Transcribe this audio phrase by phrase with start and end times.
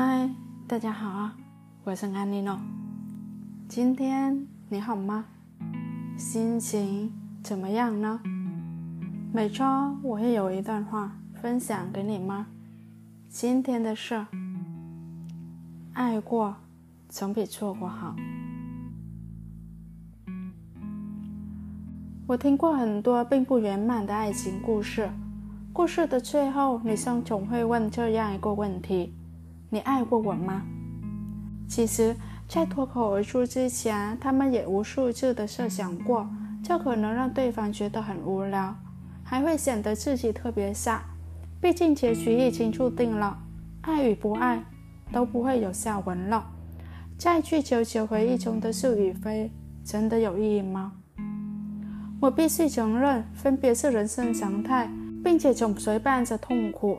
[0.00, 0.30] 嗨，
[0.68, 1.36] 大家好啊，
[1.82, 2.56] 我是安妮诺。
[3.68, 5.24] 今天你好吗？
[6.16, 8.20] 心情怎么样呢？
[9.32, 9.64] 每周
[10.04, 12.46] 我会有一段话分享给你吗？
[13.28, 14.24] 今天的事，
[15.94, 16.54] 爱过
[17.08, 18.14] 总比错过好。
[22.28, 25.10] 我听过很多并不圆满的爱情故事，
[25.72, 29.12] 故事的最后，女生总会问这样一个问题。
[29.70, 30.62] 你爱过我吗？
[31.68, 32.16] 其实，
[32.48, 36.26] 在脱口而出之前，他们也无数次的设想过，
[36.64, 38.74] 这可能让对方觉得很无聊，
[39.22, 41.04] 还会显得自己特别傻。
[41.60, 43.36] 毕竟结局已经注定了，
[43.82, 44.64] 爱与不爱
[45.12, 46.46] 都不会有下文了。
[47.18, 49.50] 再去纠结回忆中的是与非，
[49.84, 50.92] 真的有意义吗？
[52.20, 54.90] 我必须承认，分别是人生常态，
[55.22, 56.98] 并且总随伴着痛苦。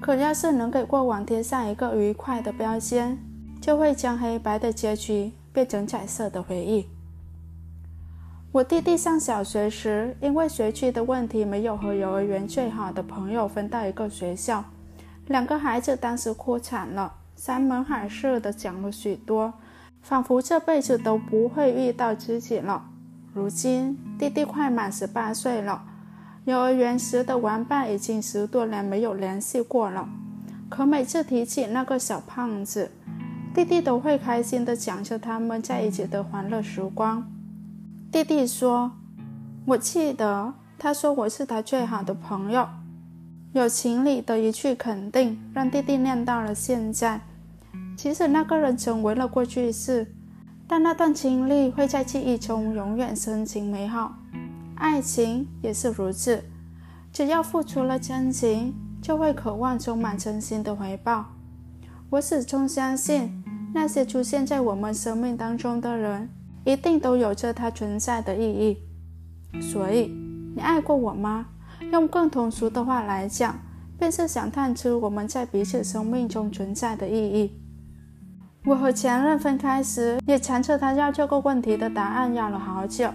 [0.00, 3.18] 可要是能给过往贴上一个愉快的标签，
[3.60, 6.86] 就会将黑白的结局变成彩色的回忆。
[8.52, 14.64] 我弟弟上小学时，因为学区的问题，没有和幼儿园最好的朋友分到一个学校。
[15.26, 19.52] 两个孩子当时哭惨了，山盟海誓的讲了许多，
[20.00, 22.88] 仿佛这辈子都不会遇到知己了。
[23.34, 25.84] 如今弟弟快满十八岁了。
[26.48, 30.08] 幼儿园时的玩伴已经十多年没有联系过了，
[30.70, 32.90] 可每次提起那个小胖子，
[33.54, 37.22] 弟弟都会开心地讲着他们在一起的欢乐时光。
[38.10, 38.90] 弟弟说
[39.68, 42.66] ：“我记得，他说我是他最好的朋友。”
[43.52, 47.20] 有情理的一句肯定，让弟弟念到了现在。
[47.94, 50.06] 即使那个人成为了过去式，
[50.66, 54.14] 但那段经历会在记忆中永远深情美好。
[54.78, 56.44] 爱情也是如此，
[57.12, 61.26] 只要付出了真情，就会渴望充满真心的回报。
[62.10, 63.42] 我始终相信，
[63.74, 66.30] 那些出现在我们生命当中的人，
[66.64, 68.78] 一定都有着它存在的意义。
[69.60, 70.12] 所以，
[70.54, 71.46] 你爱过我吗？
[71.90, 73.58] 用更通俗的话来讲，
[73.98, 77.60] 便是想探出我们在彼此生命中存在的意义。
[78.64, 83.10] 我和前任分开时，也缠着他要这个问题的答案，要了好久。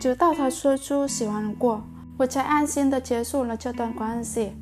[0.00, 1.82] 直到他说出喜欢过，
[2.18, 4.52] 我才安心的结束了这段关系。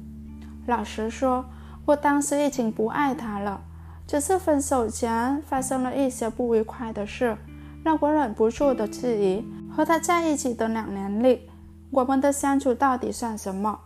[0.67, 1.45] 老实说，
[1.85, 3.61] 我当时已经不爱他了，
[4.07, 7.37] 只是分手前发生了一些不愉快的事，
[7.83, 11.49] 让我忍不住的质疑：和他在一起的两年里，
[11.91, 13.81] 我们的相处到底算什么？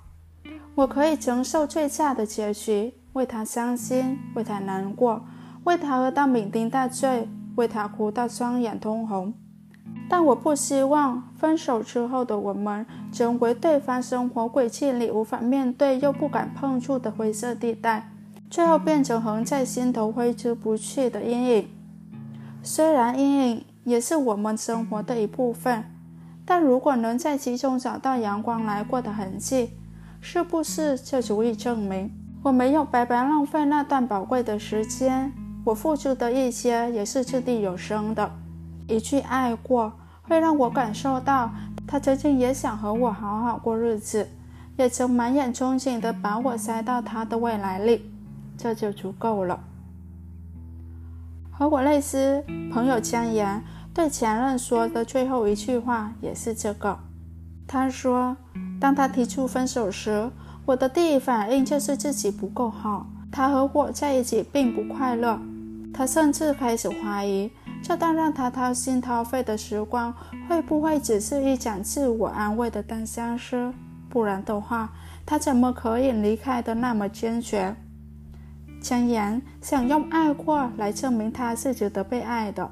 [0.74, 5.24] 我可以承受最差的结局，为他伤心，为他难过，
[5.64, 9.32] 为他喝到酩酊大醉，为他哭到双眼通红。
[10.08, 18.08] 但我不希望分手之后的我们成为对方生活轨迹里无法面对又不敢碰触的灰色地带，
[18.48, 21.68] 最后变成横在心头挥之不去的阴影。
[22.62, 25.84] 虽然阴影也是我们生活的一部分，
[26.44, 29.70] 但如果能在其中找到阳光来过的痕迹，
[30.20, 32.10] 是不是就足以证明
[32.44, 35.32] 我没有白白浪费那段宝贵的时间？
[35.64, 38.30] 我付出的一切也是掷地有声的。
[38.88, 39.92] 一句爱过，
[40.22, 41.50] 会让我感受到
[41.86, 44.28] 他曾经也想和我好好过日子，
[44.76, 48.10] 也曾满眼憧憬的把我塞到他的未来里，
[48.56, 49.60] 这就足够了。
[51.50, 53.62] 和我类似，朋友江岩
[53.94, 56.98] 对前任说的最后一句话也是这个。
[57.66, 58.36] 他说，
[58.78, 60.30] 当他提出分手时，
[60.66, 65.40] 我的第一反应就是自己不够好，他和我在一起并不快乐。
[65.94, 67.50] 他甚至开始怀疑。
[67.82, 70.12] 这段让他掏心掏肺的时光，
[70.48, 73.72] 会不会只是一场自我安慰的单相思？
[74.08, 74.92] 不然的话，
[75.24, 77.76] 他怎么可以离开的那么坚决？
[78.80, 82.70] 江岩想用爱过来证明他是值得被爱的，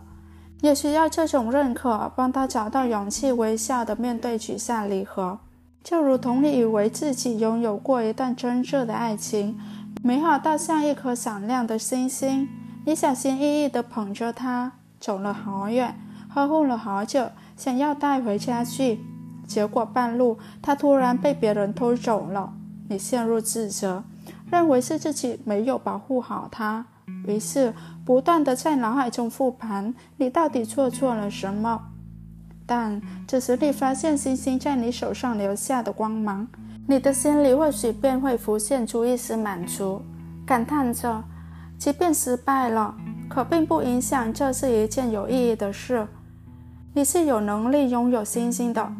[0.60, 5.38] 也需要这种认可帮他找到勇气，微笑的面对曲下离合。
[5.82, 9.58] 就如同你以为自己拥有过一段真挚的爱情，
[10.02, 12.48] 美好到像一颗闪亮的星星，
[12.86, 14.72] 你小心翼翼地捧着它。
[15.04, 15.94] 走了好远，
[16.34, 18.98] 呵护了好久，想要带回家去，
[19.46, 22.54] 结果半路他突然被别人偷走了。
[22.88, 24.02] 你陷入自责，
[24.50, 26.86] 认为是自己没有保护好他，
[27.26, 31.82] 于是不断的在脑海中复盘，你到底做错了什么？
[32.64, 36.48] 但这时你发现星星在你手上留下的光芒，
[36.88, 40.00] 你的心里或许便会浮现出一丝满足，
[40.46, 41.22] 感叹着，
[41.76, 42.94] 即便失败了。
[43.28, 46.06] 可并不影响，这是一件有意义的事。
[46.92, 48.92] 你是有能力拥有星星的，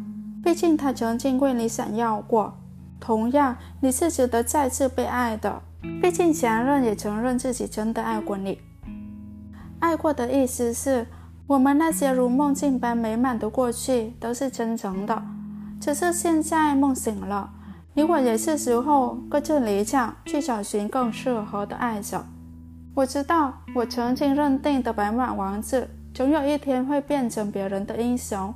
[0.43, 2.57] 毕竟他曾经为你闪耀过。
[2.99, 5.61] 同样，你是值得再次被爱的。
[6.01, 8.59] 毕竟前任也承认自己真的爱过你。
[9.79, 11.05] 爱过的意思是
[11.45, 15.21] 我们那些如梦境般美满的过去都是真诚的，
[15.79, 17.51] 只是现在梦醒了，
[17.93, 22.25] 你我也是时候各自离场，去找寻更适合的爱着。
[22.95, 28.55] 我知道，我曾经认定的白马王子，总有一天会变成别人的英雄，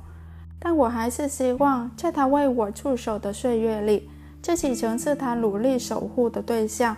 [0.58, 4.08] 但我还是希望，在他为我驻守的岁月里，
[4.40, 6.96] 自己曾是他努力守护的对象。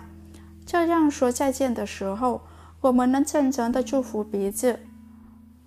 [0.65, 2.43] 这样说再见的时候，
[2.79, 4.79] 我们能真诚的祝福彼此。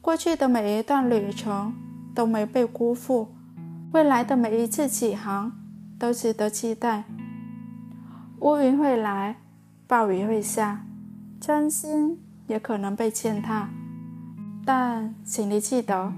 [0.00, 1.74] 过去的每一段旅程
[2.14, 3.28] 都没被辜负，
[3.92, 5.52] 未来的每一次起航
[5.98, 7.04] 都值得期待。
[8.40, 9.36] 乌云会来，
[9.86, 10.86] 暴雨会下。
[11.46, 13.68] 真心也可能被践踏，
[14.64, 16.12] 但请你记得，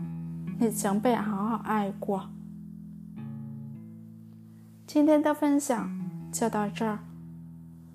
[0.58, 2.30] 你曾被好好爱过。
[4.86, 5.90] 今天的分享
[6.32, 7.00] 就到这儿，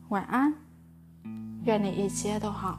[0.10, 0.54] 晚安，
[1.64, 2.78] 愿你一切都好。